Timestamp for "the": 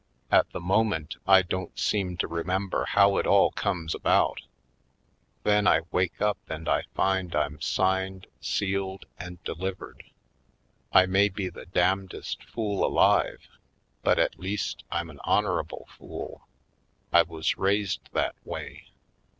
0.49-0.59, 11.49-11.67